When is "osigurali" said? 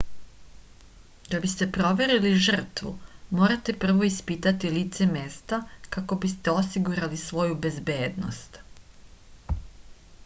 6.65-7.23